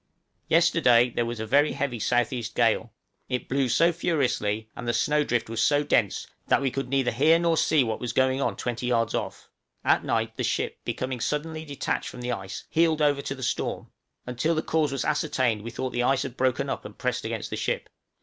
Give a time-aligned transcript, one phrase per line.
[0.47, 2.45] Yesterday there was a very heavy S.E.
[2.55, 2.91] gale;
[3.29, 7.11] it blew so furiously, and the snow drift was so dense, that we could neither
[7.11, 9.47] hear nor see what was going on twenty yards off;
[9.85, 13.91] at night the ship, becoming suddenly detached from the ice, heeled over to the storm;
[14.25, 17.51] until the cause was ascertained we thought the ice had broken up and pressed against
[17.51, 17.87] the ship.